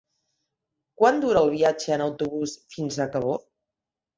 Quant 1.01 1.21
dura 1.25 1.43
el 1.45 1.53
viatge 1.57 1.93
en 1.99 2.05
autobús 2.07 2.57
fins 2.77 2.99
a 3.07 3.11
Cabó? 3.17 3.37